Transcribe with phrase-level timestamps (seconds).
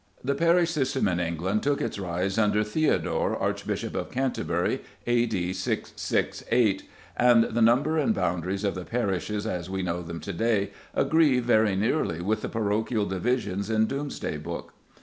[0.23, 5.53] The parish system in England took its rise under Theodore, Archbishop of Canterbury, A.D.
[5.53, 10.71] 668, and the number and boundaries of the parishes as we know them to day
[10.95, 14.73] agree very nearly with the parochial divisions in Doomsday Book.